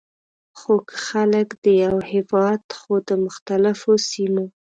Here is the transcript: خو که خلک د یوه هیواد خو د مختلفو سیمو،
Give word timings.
خو 0.59 0.73
که 0.87 0.95
خلک 1.07 1.47
د 1.63 1.65
یوه 1.83 2.03
هیواد 2.13 2.63
خو 2.79 2.93
د 3.07 3.09
مختلفو 3.25 3.91
سیمو، 4.09 4.45